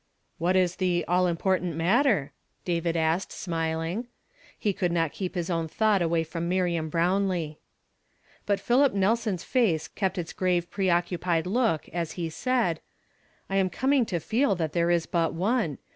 "What 0.39 0.55
is 0.55 0.77
the' 0.77 1.05
all 1.07 1.27
important 1.27 1.75
matter 1.75 2.31
'?"David 2.65 2.97
asked, 2.97 3.31
smiling. 3.31 4.07
He 4.57 4.73
could 4.73 4.91
not 4.91 5.11
keep 5.11 5.35
his 5.35 5.51
own 5.51 5.67
thought 5.67 6.01
away 6.01 6.23
from 6.23 6.49
Miriam 6.49 6.89
Brownlee. 6.89 7.59
But 8.47 8.59
Philip 8.59 8.95
Nelson's 8.95 9.43
face 9.43 9.87
kept 9.87 10.17
its 10.17 10.33
gr 10.33 10.47
ive 10.47 10.71
pre 10.71 10.89
occupied 10.89 11.45
look, 11.45 11.87
as 11.89 12.13
he 12.13 12.31
said:" 12.31 12.81
I 13.47 13.57
am 13.57 13.69
coming 13.69 14.03
to 14.07 14.19
feel 14.19 14.55
that 14.55 14.73
there 14.73 14.89
is 14.89 15.05
but 15.05 15.35
one. 15.35 15.77